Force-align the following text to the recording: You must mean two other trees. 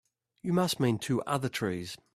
You 0.41 0.51
must 0.53 0.79
mean 0.79 0.97
two 0.97 1.21
other 1.27 1.47
trees. 1.47 1.95